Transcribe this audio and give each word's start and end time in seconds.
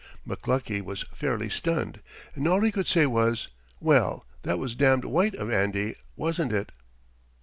McLuckie 0.27 0.81
was 0.83 1.03
fairly 1.13 1.47
stunned, 1.47 1.99
and 2.33 2.47
all 2.47 2.61
he 2.63 2.71
could 2.71 2.87
say 2.87 3.05
was: 3.05 3.49
"Well, 3.79 4.25
that 4.41 4.57
was 4.57 4.73
damned 4.73 5.05
white 5.05 5.35
of 5.35 5.51
Andy, 5.51 5.93
wasn't 6.17 6.51
it?" 6.53 6.71